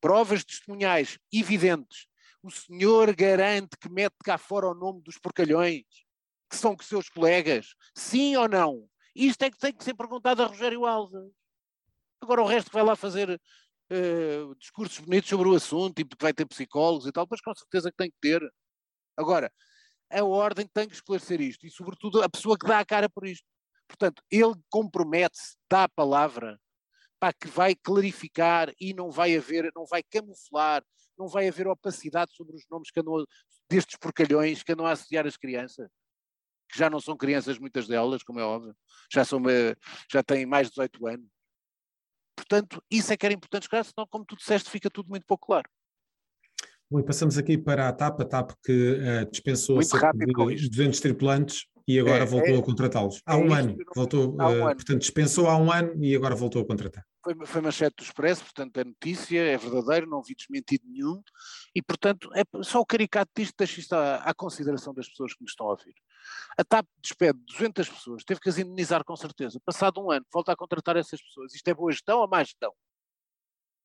[0.00, 2.06] provas testemunhais evidentes,
[2.42, 5.84] o senhor garante que mete cá fora o nome dos porcalhões,
[6.48, 7.74] que são que seus colegas?
[7.94, 8.86] Sim ou não?
[9.14, 11.32] Isto é que tem que ser perguntado a Rogério Alves.
[12.20, 13.40] Agora o resto vai lá fazer
[13.90, 17.54] uh, discursos bonitos sobre o assunto, tipo que vai ter psicólogos e tal, mas com
[17.54, 18.42] certeza que tem que ter.
[19.16, 19.52] Agora,
[20.10, 23.26] a ordem tem que esclarecer isto e, sobretudo, a pessoa que dá a cara por
[23.26, 23.46] isto.
[23.88, 26.58] Portanto, ele compromete-se, dá a palavra,
[27.20, 30.84] para que vai clarificar e não vai haver, não vai camuflar,
[31.18, 33.24] não vai haver opacidade sobre os nomes que andam,
[33.68, 35.88] destes porcalhões que andam a associar as crianças,
[36.70, 38.76] que já não são crianças muitas delas, como é óbvio,
[39.12, 39.40] já, são,
[40.10, 41.33] já têm mais de 18 anos.
[42.36, 45.46] Portanto, isso é que era importante esclarecer, senão, como tu disseste, fica tudo muito pouco
[45.46, 45.68] claro.
[46.90, 50.68] Bom, e passamos aqui para a TAP, a TAP que uh, dispensou muito cerca de
[50.68, 53.20] 200 tripulantes e agora é, voltou é, a contratá-los.
[53.26, 54.76] Há é um ano, voltou, há um uh, ano.
[54.76, 57.04] portanto, dispensou há um ano e agora voltou a contratar.
[57.22, 61.22] Foi, foi manchete do Expresso, portanto é notícia, é verdadeiro, não vi desmentido nenhum,
[61.74, 65.42] e portanto é só o caricato disto deixa isto à, à, consideração das pessoas que
[65.42, 65.94] nos estão a ouvir.
[66.58, 70.52] A TAP despede 200 pessoas, teve que as indemnizar com certeza, passado um ano, volta
[70.52, 71.54] a contratar essas pessoas.
[71.54, 72.72] Isto é boa gestão ou má gestão?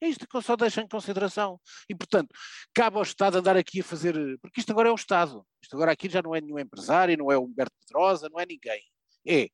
[0.02, 1.60] É isto que eu só deixo em consideração.
[1.90, 2.34] E, portanto,
[2.74, 4.16] cabe ao Estado andar aqui a fazer.
[4.40, 5.46] Porque isto agora é o Estado.
[5.62, 8.46] Isto agora aqui já não é nenhum empresário, não é o Humberto Pedrosa, não é
[8.46, 8.82] ninguém.
[9.28, 9.50] É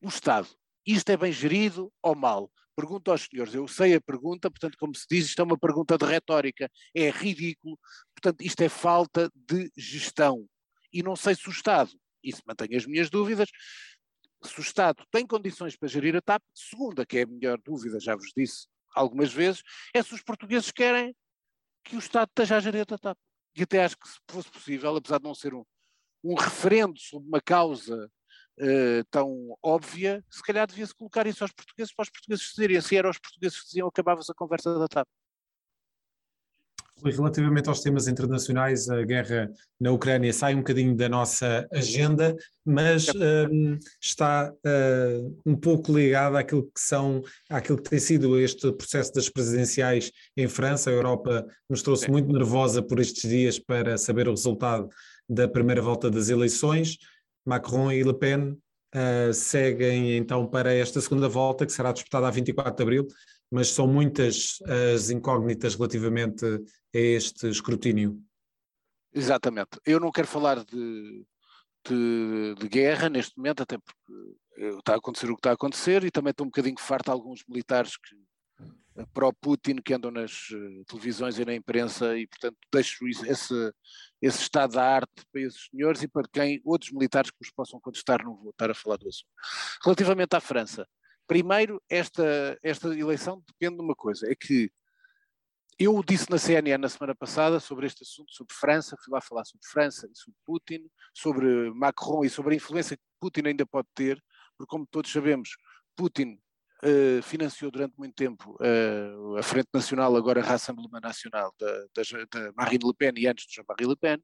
[0.00, 0.48] o Estado.
[0.86, 2.50] Isto é bem gerido ou mal?
[2.76, 5.96] Pergunto aos senhores, eu sei a pergunta, portanto, como se diz, isto é uma pergunta
[5.96, 7.78] de retórica, é ridículo,
[8.14, 10.46] portanto, isto é falta de gestão.
[10.96, 11.90] E não sei se o Estado,
[12.24, 13.50] isso mantém as minhas dúvidas,
[14.42, 18.00] se o Estado tem condições para gerir a TAP, segunda, que é a melhor dúvida,
[18.00, 21.14] já vos disse, algumas vezes, é se os portugueses querem
[21.84, 23.18] que o Estado esteja a gerir a TAP.
[23.54, 25.66] E até acho que se fosse possível, apesar de não ser um,
[26.24, 28.10] um referendo sobre uma causa
[28.58, 32.80] uh, tão óbvia, se calhar devia-se colocar isso aos portugueses para os portugueses dizerem.
[32.80, 35.06] Se eram os portugueses que diziam, acabava-se a conversa da TAP.
[37.04, 43.06] Relativamente aos temas internacionais, a guerra na Ucrânia sai um bocadinho da nossa agenda, mas
[43.08, 49.12] um, está uh, um pouco ligada àquilo que são, àquilo que tem sido este processo
[49.12, 50.88] das presidenciais em França.
[50.88, 54.88] A Europa mostrou-se muito nervosa por estes dias para saber o resultado
[55.28, 56.96] da primeira volta das eleições.
[57.44, 58.56] Macron e Le Pen
[58.94, 63.06] uh, seguem então para esta segunda volta, que será disputada a 24 de abril
[63.50, 64.58] mas são muitas
[64.94, 68.20] as incógnitas relativamente a este escrutínio.
[69.12, 69.80] Exatamente.
[69.84, 71.24] Eu não quero falar de,
[71.88, 76.04] de, de, guerra neste momento, até porque está a acontecer o que está a acontecer
[76.04, 78.16] e também estou um bocadinho farto de alguns militares que
[79.12, 83.72] pró-Putin que andam nas uh, televisões e na imprensa e portanto deixo esse,
[84.22, 87.80] esse estado da arte para esses senhores e para quem outros militares que os possam
[87.80, 89.28] contestar não vou estar a falar do assunto.
[89.84, 90.86] Relativamente à França,
[91.26, 94.70] Primeiro, esta, esta eleição depende de uma coisa, é que
[95.78, 99.44] eu disse na CNN na semana passada sobre este assunto, sobre França, fui lá falar
[99.44, 103.88] sobre França e sobre Putin, sobre Macron e sobre a influência que Putin ainda pode
[103.94, 104.22] ter,
[104.56, 105.50] porque como todos sabemos,
[105.94, 106.40] Putin
[106.82, 112.02] uh, financiou durante muito tempo uh, a Frente Nacional, agora a Rassemblement Nacional da, da,
[112.30, 114.18] da Marine Le Pen e antes de Jean-Marie Le Pen,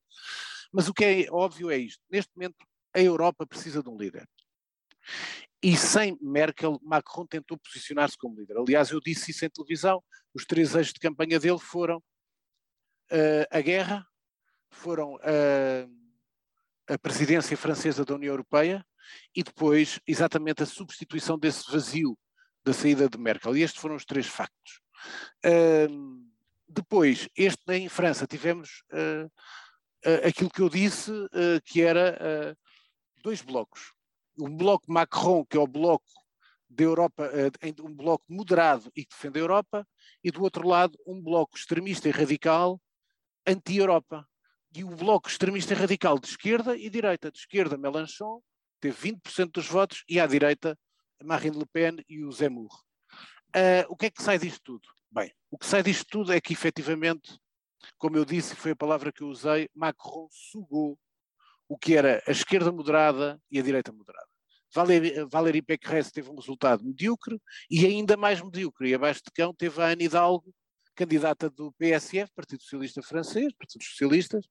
[0.72, 2.56] mas o que é óbvio é isto, neste momento
[2.94, 4.26] a Europa precisa de um líder.
[5.62, 8.56] E sem Merkel, Macron tentou posicionar-se como líder.
[8.56, 10.02] Aliás, eu disse isso em televisão,
[10.34, 14.04] os três eixos de campanha dele foram uh, a guerra,
[14.70, 16.02] foram uh,
[16.88, 18.84] a presidência francesa da União Europeia
[19.34, 22.18] e depois exatamente a substituição desse vazio
[22.64, 23.56] da saída de Merkel.
[23.56, 24.80] E estes foram os três factos.
[25.44, 26.32] Uh,
[26.68, 29.26] depois, este em França, tivemos uh,
[30.06, 31.10] uh, aquilo que eu disse,
[31.64, 32.56] que era
[33.22, 33.92] dois blocos.
[34.38, 36.04] Um bloco Macron, que é o bloco
[36.68, 37.30] da Europa,
[37.84, 39.86] um bloco moderado e que defende a Europa,
[40.24, 42.80] e do outro lado um bloco extremista e radical
[43.46, 44.26] anti-Europa.
[44.74, 47.30] E o bloco extremista e radical de esquerda e direita.
[47.30, 48.40] De esquerda, Mélenchon,
[48.80, 50.78] teve 20% dos votos, e à direita,
[51.22, 52.72] Marine Le Pen e o Zemmour.
[53.54, 54.88] Uh, o que é que sai disto tudo?
[55.10, 57.38] Bem, o que sai disto tudo é que, efetivamente,
[57.98, 60.98] como eu disse, foi a palavra que eu usei, Macron sugou
[61.72, 64.28] o que era a esquerda moderada e a direita moderada.
[65.30, 68.90] Valérie, Pécresse teve um resultado medíocre e ainda mais medíocre.
[68.90, 70.52] E abaixo de cão teve a Anne Hidalgo,
[70.94, 74.44] candidata do PSF, Partido Socialista Francês, Partido Socialistas,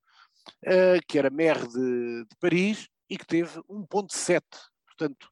[0.66, 4.42] uh, que era maire de, de Paris e que teve 1.7.
[4.88, 5.30] Portanto,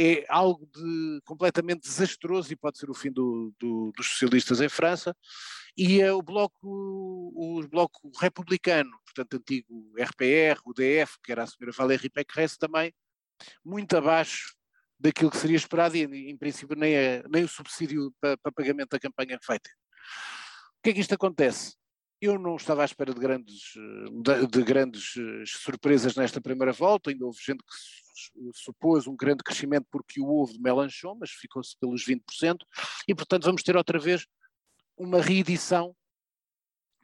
[0.00, 4.68] é algo de completamente desastroso e pode ser o fim do, do, dos socialistas em
[4.68, 5.12] França.
[5.76, 11.46] E é o bloco, o bloco republicano, portanto, antigo RPR, o DF, que era a
[11.48, 12.94] senhora Valérie Pécresse também,
[13.64, 14.54] muito abaixo
[15.00, 18.90] daquilo que seria esperado e, em princípio, nem, é, nem o subsídio para, para pagamento
[18.90, 19.68] da campanha feita.
[20.78, 21.76] O que é que isto acontece?
[22.20, 23.72] Eu não estava à espera de grandes,
[24.22, 29.44] de, de grandes eh, surpresas nesta primeira volta, ainda houve gente que supôs um grande
[29.44, 32.58] crescimento porque o houve de Melanchon, mas ficou-se pelos 20%,
[33.06, 34.26] e portanto vamos ter outra vez
[34.96, 35.94] uma reedição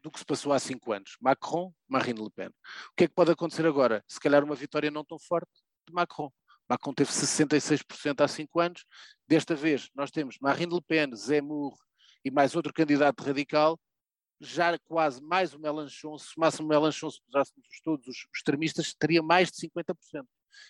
[0.03, 1.17] do que se passou há cinco anos.
[1.21, 2.49] Macron, Marine Le Pen.
[2.49, 4.05] O que é que pode acontecer agora?
[4.07, 5.51] Se calhar uma vitória não tão forte
[5.87, 6.31] de Macron.
[6.69, 8.85] Macron teve 66% há cinco anos.
[9.27, 11.75] Desta vez nós temos Marine Le Pen, Zemmour
[12.25, 13.81] e mais outro candidato radical
[14.45, 19.23] já quase mais o Melanchon, se somasse o Melanchon, se puséssemos todos os extremistas, teria
[19.23, 20.25] mais de 50%.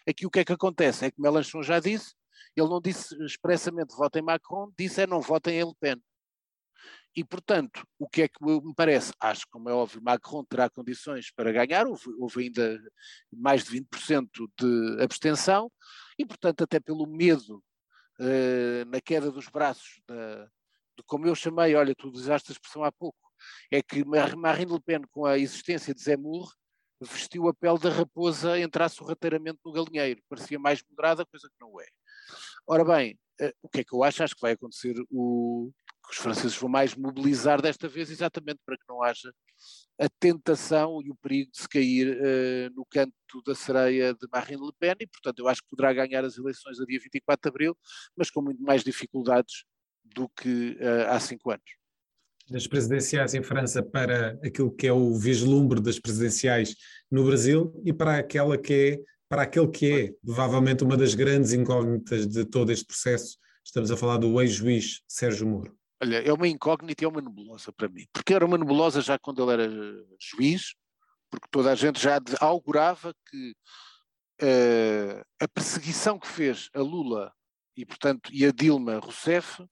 [0.08, 1.04] Aqui o que é que acontece?
[1.04, 2.14] É que Melanchon já disse,
[2.56, 6.02] ele não disse expressamente votem Macron, disse é não votem em Le Pen.
[7.16, 9.12] E, portanto, o que é que me parece?
[9.20, 12.80] Acho que, como é óbvio, Macron terá condições para ganhar, houve, houve ainda
[13.32, 15.70] mais de 20% de abstenção,
[16.18, 17.62] e, portanto, até pelo medo
[18.18, 22.82] uh, na queda dos braços, da, de, como eu chamei, olha, tu usaste a expressão
[22.82, 23.23] há pouco,
[23.70, 26.52] é que Marine Le Pen, com a existência de Zemmour,
[27.00, 30.22] vestiu a pele da raposa entrar sorrateiramente no galinheiro.
[30.28, 31.86] Parecia mais moderada, coisa que não é.
[32.66, 34.22] Ora bem, eh, o que é que eu acho?
[34.22, 35.70] Acho que vai acontecer o
[36.06, 39.32] que os franceses vão mais mobilizar desta vez, exatamente para que não haja
[39.98, 43.14] a tentação e o perigo de se cair uh, no canto
[43.46, 46.78] da sereia de Marine Le Pen e, portanto, eu acho que poderá ganhar as eleições
[46.80, 47.78] a dia 24 de abril,
[48.16, 49.64] mas com muito mais dificuldades
[50.04, 51.83] do que uh, há cinco anos
[52.48, 56.74] das presidenciais em França para aquilo que é o vislumbre das presidenciais
[57.10, 61.52] no Brasil e para aquela que é para aquele que é provavelmente uma das grandes
[61.52, 63.38] incógnitas de todo este processo.
[63.64, 65.76] Estamos a falar do ex-juiz Sérgio Moro.
[66.00, 68.06] Olha, é uma incógnita e é uma nebulosa para mim.
[68.12, 69.72] Porque era uma nebulosa já quando ele era
[70.20, 70.74] juiz,
[71.30, 73.56] porque toda a gente já augurava que
[74.42, 77.32] uh, a perseguição que fez a Lula
[77.76, 79.64] e, portanto, e a Dilma Rousseff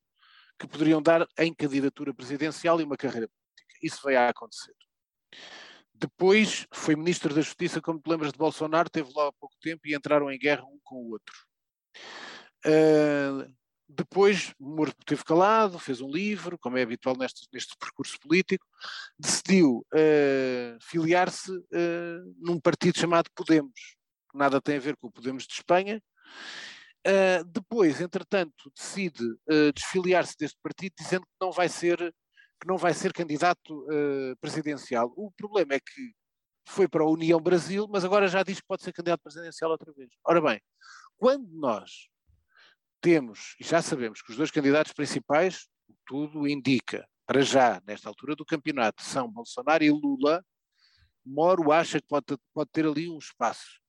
[0.58, 3.78] que poderiam dar em candidatura presidencial e uma carreira política.
[3.82, 4.74] Isso veio a acontecer.
[5.94, 9.86] Depois foi ministro da Justiça, como te lembras de Bolsonaro, teve lá há pouco tempo
[9.86, 11.34] e entraram em guerra um com o outro.
[12.66, 13.52] Uh,
[13.88, 18.66] depois, Moro teve calado, fez um livro, como é habitual neste, neste percurso político,
[19.18, 23.96] decidiu uh, filiar-se uh, num partido chamado Podemos,
[24.34, 26.02] nada tem a ver com o Podemos de Espanha,
[27.04, 31.98] Uh, depois, entretanto, decide uh, desfiliar-se deste partido, dizendo que não vai ser,
[32.60, 35.12] que não vai ser candidato uh, presidencial.
[35.16, 36.14] O problema é que
[36.68, 39.92] foi para a União Brasil, mas agora já diz que pode ser candidato presidencial outra
[39.92, 40.10] vez.
[40.24, 40.60] Ora bem,
[41.16, 42.08] quando nós
[43.00, 45.66] temos, e já sabemos que os dois candidatos principais,
[46.06, 50.44] tudo indica, para já, nesta altura do campeonato, são Bolsonaro e Lula,
[51.24, 53.81] Moro acha que pode, pode ter ali um espaço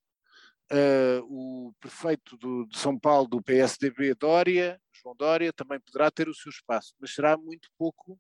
[0.74, 1.22] Uh,
[1.68, 6.34] o prefeito do, de São Paulo do PSDB, Dória, João Dória, também poderá ter o
[6.34, 8.20] seu espaço, mas será muito pouco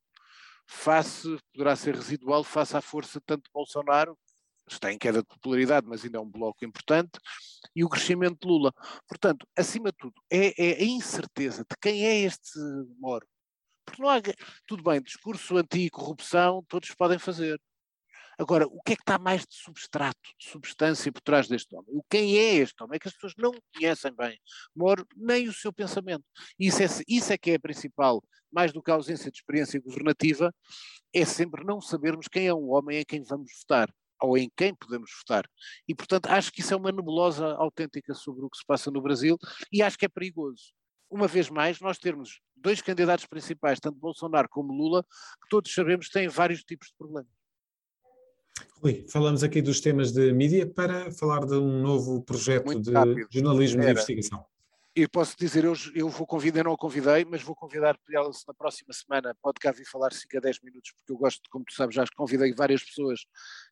[0.68, 4.16] face, poderá ser residual face à força tanto de Bolsonaro,
[4.68, 7.20] está em queda de popularidade, mas ainda é um bloco importante,
[7.76, 8.72] e o crescimento de Lula.
[9.08, 12.60] Portanto, acima de tudo, é, é a incerteza de quem é este
[13.00, 13.28] Moro.
[13.86, 14.22] Porque não há.
[14.66, 17.60] Tudo bem, discurso anti-corrupção todos podem fazer.
[18.38, 21.90] Agora, o que é que está mais de substrato, de substância por trás deste homem?
[21.90, 22.96] O quem é este homem?
[22.96, 24.40] É que as pessoas não conhecem bem
[24.76, 26.24] Moro, nem o seu pensamento.
[26.60, 29.80] Isso é, isso é que é a principal, mais do que a ausência de experiência
[29.80, 30.54] governativa,
[31.14, 33.94] é sempre não sabermos quem é um homem em quem vamos votar.
[34.22, 35.46] ou em quem podemos votar.
[35.88, 39.02] E, portanto, acho que isso é uma nebulosa autêntica sobre o que se passa no
[39.02, 39.38] Brasil
[39.72, 40.72] e acho que é perigoso.
[41.10, 46.10] Uma vez mais, nós termos dois candidatos principais, tanto Bolsonaro como Lula, que todos sabemos
[46.10, 47.43] têm vários tipos de problemas.
[48.82, 52.92] Rui, falamos aqui dos temas de mídia para falar de um novo projeto Muito de
[52.92, 53.28] rápido.
[53.32, 53.86] jornalismo Era.
[53.86, 54.46] de investigação.
[54.96, 58.54] E posso dizer, eu, eu vou convidar, não a convidei, mas vou convidar ela na
[58.54, 61.74] próxima semana, pode cá vir falar 5 a 10 minutos, porque eu gosto, como tu
[61.74, 63.22] sabes, já convidei várias pessoas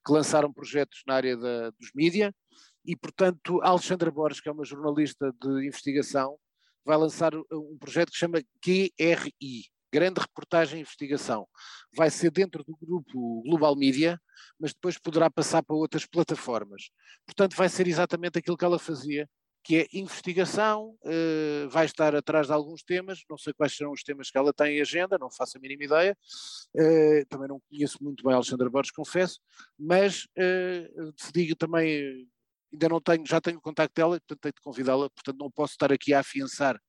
[0.04, 2.34] que lançaram projetos na área da, dos mídia,
[2.84, 6.38] e portanto, a Alexandra Borges, que é uma jornalista de investigação,
[6.84, 11.48] vai lançar um projeto que se chama QRI, Grande Reportagem e Investigação.
[11.96, 14.20] Vai ser dentro do grupo Global Media,
[14.60, 16.90] mas depois poderá passar para outras plataformas.
[17.26, 19.28] Portanto, vai ser exatamente aquilo que ela fazia
[19.64, 24.04] que é investigação, uh, vai estar atrás de alguns temas, não sei quais serão os
[24.04, 26.18] temas que ela tem em agenda, não faço a mínima ideia,
[26.76, 29.40] uh, também não conheço muito bem a Alexandra Borges, confesso,
[29.78, 32.28] mas uh, decidi também,
[32.74, 35.74] ainda não tenho, já tenho o contacto dela, portanto tenho de convidá-la, portanto não posso
[35.74, 36.80] estar aqui a afiançar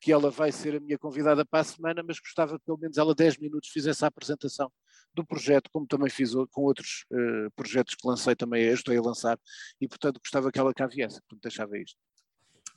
[0.00, 2.96] que ela vai ser a minha convidada para a semana, mas gostava que pelo menos
[2.96, 4.70] ela 10 minutos fizesse a apresentação
[5.14, 9.38] do projeto, como também fiz com outros uh, projetos que lancei também, estou a lançar,
[9.80, 11.98] e portanto gostava que ela cá viesse, portanto deixava isto.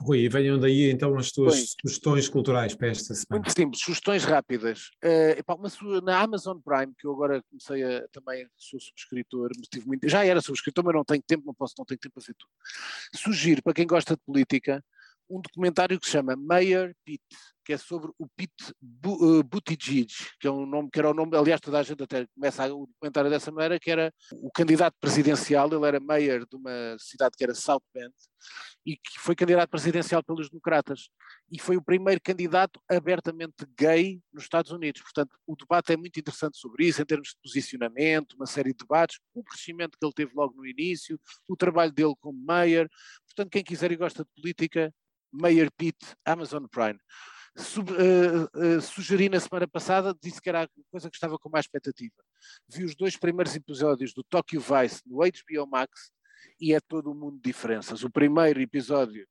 [0.01, 3.43] Rui, e venham daí então as tuas Bem, sugestões culturais para esta semana.
[3.43, 4.89] Muito simples, sugestões rápidas.
[5.03, 5.69] Uh, epá, uma,
[6.01, 10.41] na Amazon Prime, que eu agora comecei a também sou subscritor, tive muito, já era
[10.41, 12.51] subscritor, mas não tenho tempo, não posso, não tenho tempo para ver tudo.
[13.15, 14.83] Sugiro para quem gosta de política
[15.29, 18.73] um documentário que se chama Mayor Pete, que é sobre o Pete
[19.05, 22.27] uh, Buttigieg, que é um nome que era o nome, aliás, toda a gente até
[22.33, 26.97] começa o documentário dessa maneira, que era o candidato presidencial, ele era mayor de uma
[26.99, 28.13] cidade que era South Bend,
[28.85, 31.09] e que foi candidato presidencial pelos democratas,
[31.49, 35.01] e foi o primeiro candidato abertamente gay nos Estados Unidos.
[35.01, 38.79] Portanto, o debate é muito interessante sobre isso, em termos de posicionamento, uma série de
[38.79, 42.89] debates, o crescimento que ele teve logo no início, o trabalho dele como mayor.
[43.25, 44.93] Portanto, quem quiser e gosta de política,
[45.31, 46.99] Mayor Pete, Amazon Prime.
[47.55, 51.49] Sub, uh, uh, sugeri na semana passada, disse que era a coisa que estava com
[51.49, 52.15] mais expectativa.
[52.67, 56.11] Vi os dois primeiros episódios do Tokyo Vice no HBO Max
[56.59, 58.03] e é todo um mundo de diferenças.
[58.03, 59.27] O primeiro episódio,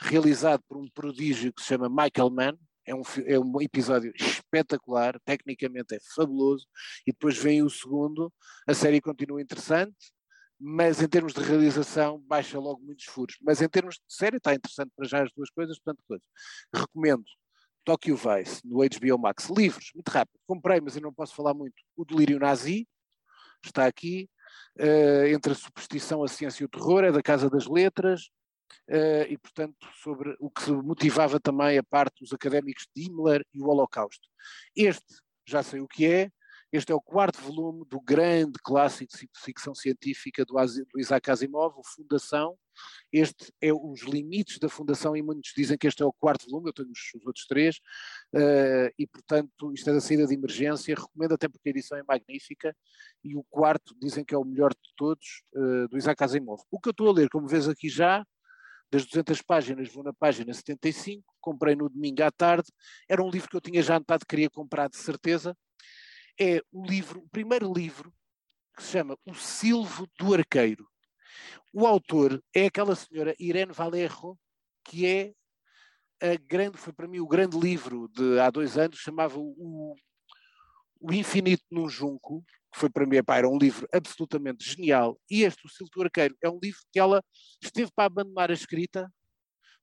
[0.00, 5.20] realizado por um prodígio que se chama Michael Mann, é um, é um episódio espetacular,
[5.24, 6.66] tecnicamente é fabuloso,
[7.06, 8.32] e depois vem o segundo,
[8.66, 9.94] a série continua interessante,
[10.58, 13.36] mas em termos de realização baixa logo muitos furos.
[13.42, 16.24] Mas em termos de série está interessante para já as duas coisas, portanto, coisa.
[16.74, 17.24] Recomendo
[17.88, 19.48] Tokyo Vice no HBO Max.
[19.48, 20.38] Livros, muito rápido.
[20.46, 21.74] Comprei, mas eu não posso falar muito.
[21.96, 22.86] O Delírio Nazi
[23.64, 24.28] está aqui.
[24.78, 28.28] Uh, entre a superstição, a ciência e o terror, é da Casa das Letras.
[28.90, 33.62] Uh, e, portanto, sobre o que motivava também a parte dos académicos de Himmler e
[33.62, 34.28] o Holocausto.
[34.76, 35.14] Este,
[35.46, 36.30] já sei o que é,
[36.70, 40.54] este é o quarto volume do grande clássico de ficção científica do,
[40.98, 42.58] Isaac Asimov, o Fundação.
[43.10, 46.68] Este é os limites da Fundação e muitos dizem que este é o quarto volume,
[46.68, 47.76] eu tenho os, os outros três,
[48.34, 52.02] uh, e portanto isto é da saída de emergência, recomendo até porque a edição é
[52.06, 52.76] magnífica,
[53.24, 56.62] e o quarto dizem que é o melhor de todos, uh, do Isaac Asimov.
[56.70, 58.24] O que eu estou a ler, como vês aqui já,
[58.90, 62.70] das 200 páginas, vou na página 75, comprei no domingo à tarde,
[63.08, 65.56] era um livro que eu tinha já anotado, queria comprar de certeza,
[66.38, 68.12] é o livro, o primeiro livro,
[68.76, 70.88] que se chama O Silvo do Arqueiro.
[71.72, 74.38] O autor é aquela senhora Irene Valerro,
[74.84, 75.32] que é
[76.20, 79.94] a grande, foi para mim o grande livro de há dois anos, chamava o,
[81.00, 85.18] o Infinito num Junco, que foi para mim, epá, era um livro absolutamente genial.
[85.30, 87.22] E este, O Silvo do Arqueiro, é um livro que ela
[87.62, 89.10] esteve para abandonar a escrita,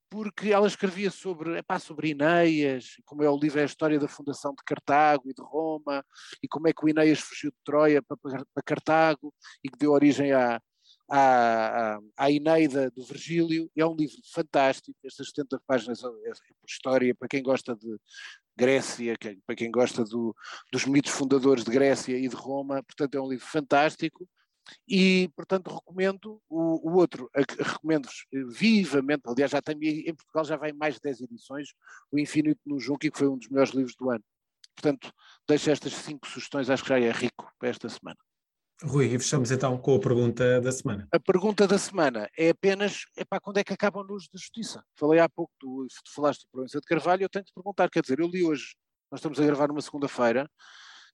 [0.09, 4.07] porque ela escrevia sobre, epá, sobre Ineias, como é o livro, é a história da
[4.07, 6.05] fundação de Cartago e de Roma,
[6.41, 9.91] e como é que o Ineias fugiu de Troia para, para Cartago e que deu
[9.91, 10.61] origem à,
[11.09, 13.69] à, à Ineida do Virgílio.
[13.75, 16.33] É um livro fantástico, estas 70 páginas é, é
[16.67, 17.97] história para quem gosta de
[18.55, 19.15] Grécia,
[19.45, 20.35] para quem gosta do,
[20.71, 24.27] dos mitos fundadores de Grécia e de Roma, portanto é um livro fantástico
[24.87, 30.57] e, portanto, recomendo o, o outro, recomendo-vos eh, vivamente, aliás, já tem, em Portugal já
[30.57, 31.69] vai mais de 10 edições,
[32.11, 34.23] o Infinito no Junco, que foi um dos melhores livros do ano.
[34.75, 35.11] Portanto,
[35.47, 38.17] deixo estas cinco sugestões, acho que já é rico para esta semana.
[38.83, 41.07] Rui, e fechamos então com a pergunta da semana.
[41.09, 44.83] A pergunta da semana é apenas, para quando é que acaba a luz da justiça?
[44.99, 48.01] Falei há pouco, tu, tu falaste de Província de Carvalho, eu tenho de perguntar, quer
[48.01, 48.75] dizer, eu li hoje,
[49.09, 50.49] nós estamos a gravar numa segunda-feira,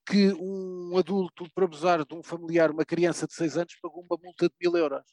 [0.05, 4.17] que um adulto, por abusar de um familiar, uma criança de 6 anos, pagou uma
[4.21, 5.05] multa de mil euros.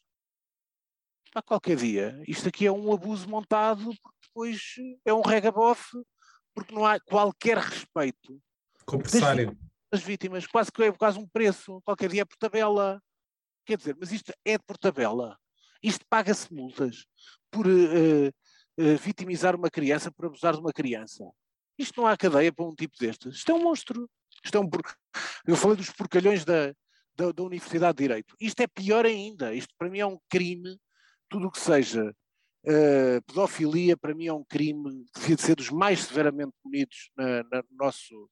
[1.32, 2.22] Para qualquer dia.
[2.26, 4.60] Isto aqui é um abuso montado, porque depois
[5.04, 5.92] é um regabof,
[6.54, 8.40] porque não há qualquer respeito.
[8.86, 9.56] Compressário.
[9.90, 13.00] Das vítimas, quase que é quase um preço, qualquer dia é por tabela.
[13.64, 15.38] Quer dizer, mas isto é por tabela.
[15.82, 17.06] Isto paga-se multas
[17.50, 21.30] por uh, uh, vitimizar uma criança, por abusar de uma criança.
[21.78, 23.36] Isto não há cadeia para um tipo destes.
[23.36, 24.10] Isto é um monstro.
[24.56, 24.82] Um por...
[25.46, 26.72] Eu falei dos porcalhões da,
[27.16, 28.34] da, da, Universidade de Direito.
[28.40, 29.54] Isto é pior ainda.
[29.54, 30.78] Isto para mim é um crime.
[31.28, 32.14] Tudo o que seja
[32.64, 37.10] uh, pedofilia, para mim é um crime que devia de ser dos mais severamente punidos
[37.16, 38.30] na, na, no nosso,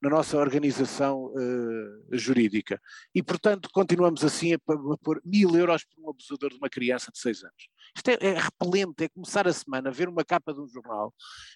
[0.00, 2.80] na nossa organização uh, jurídica.
[3.14, 7.10] E, portanto, continuamos assim a, a pôr mil euros por um abusador de uma criança
[7.10, 7.68] de seis anos.
[7.96, 11.14] Isto é, é, repelente, é começar a semana a ver uma capa de um jornal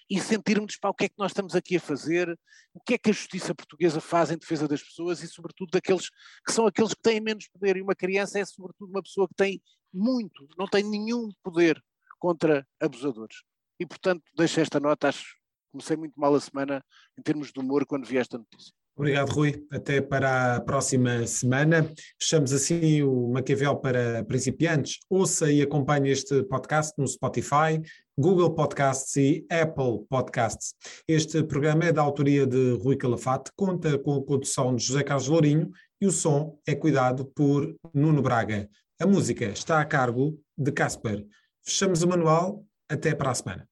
[0.09, 2.29] e sentirmos para o que é que nós estamos aqui a fazer,
[2.73, 6.09] o que é que a justiça portuguesa faz em defesa das pessoas e, sobretudo, daqueles
[6.45, 7.77] que são aqueles que têm menos poder.
[7.77, 9.61] E uma criança é, sobretudo, uma pessoa que tem
[9.93, 11.81] muito, não tem nenhum poder
[12.21, 13.37] contra abusadores.
[13.79, 15.41] E, portanto, deixo esta nota, acho
[15.71, 16.83] comecei muito mal a semana
[17.17, 18.71] em termos de humor quando vi esta notícia.
[18.95, 19.65] Obrigado, Rui.
[19.71, 21.91] Até para a próxima semana.
[22.19, 24.99] Fechamos assim o Maquiavel para principiantes.
[25.09, 27.81] Ouça e acompanhe este podcast no Spotify,
[28.19, 30.75] Google Podcasts e Apple Podcasts.
[31.07, 35.29] Este programa é da autoria de Rui Calafate, conta com a condução de José Carlos
[35.29, 38.69] Lourinho e o som é cuidado por Nuno Braga.
[38.99, 41.25] A música está a cargo de Casper.
[41.63, 42.65] Fechamos o manual.
[42.89, 43.70] Até para a semana.